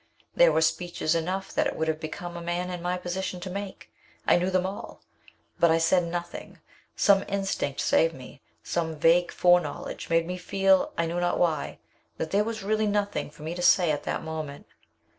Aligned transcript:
There 0.33 0.51
were 0.51 0.61
speeches 0.63 1.13
enough 1.13 1.53
that 1.53 1.67
it 1.67 1.75
would 1.75 1.87
have 1.87 1.99
become 1.99 2.35
a 2.35 2.41
man 2.41 2.71
in 2.71 2.81
my 2.81 2.97
position 2.97 3.39
to 3.41 3.51
make. 3.51 3.93
I 4.25 4.35
knew 4.35 4.49
them 4.49 4.65
all. 4.65 5.03
But 5.59 5.69
I 5.69 5.77
said 5.77 6.05
nothing. 6.05 6.57
Some 6.95 7.23
instinct 7.27 7.79
saved 7.81 8.15
me; 8.15 8.41
some 8.63 8.95
vague 8.95 9.31
fore 9.31 9.59
knowledge 9.61 10.09
made 10.09 10.25
me 10.25 10.39
feel 10.39 10.91
I 10.97 11.05
knew 11.05 11.19
not 11.19 11.37
why 11.37 11.77
that 12.17 12.31
there 12.31 12.43
was 12.43 12.63
really 12.63 12.87
nothing 12.87 13.29
for 13.29 13.43
me 13.43 13.53
to 13.53 13.61
say 13.61 13.91
at 13.91 14.01
that 14.05 14.23
moment. 14.23 14.65